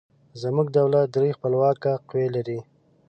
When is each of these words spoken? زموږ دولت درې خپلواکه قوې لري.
زموږ 0.41 0.67
دولت 0.77 1.05
درې 1.15 1.29
خپلواکه 1.37 1.91
قوې 2.09 2.27
لري. 2.35 2.59